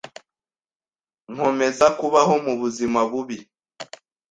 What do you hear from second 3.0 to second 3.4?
bubi